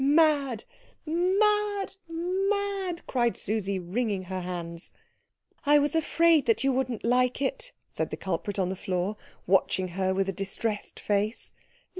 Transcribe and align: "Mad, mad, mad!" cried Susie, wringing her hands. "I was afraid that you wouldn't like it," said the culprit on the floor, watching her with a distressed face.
"Mad, 0.03 0.63
mad, 1.05 1.95
mad!" 2.09 3.05
cried 3.05 3.37
Susie, 3.37 3.77
wringing 3.77 4.23
her 4.23 4.41
hands. 4.41 4.93
"I 5.63 5.77
was 5.77 5.93
afraid 5.93 6.47
that 6.47 6.63
you 6.63 6.73
wouldn't 6.73 7.03
like 7.05 7.39
it," 7.39 7.71
said 7.91 8.09
the 8.09 8.17
culprit 8.17 8.57
on 8.57 8.69
the 8.69 8.75
floor, 8.75 9.15
watching 9.45 9.89
her 9.89 10.11
with 10.11 10.27
a 10.27 10.33
distressed 10.33 10.99
face. 10.99 11.53